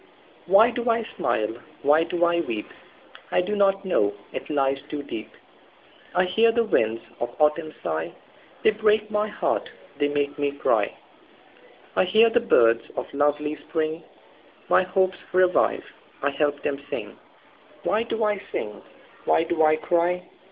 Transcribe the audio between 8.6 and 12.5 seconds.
They break my heart, they make me cry;I hear the